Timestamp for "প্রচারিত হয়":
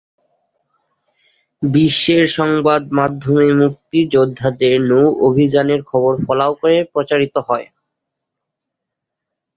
6.93-7.67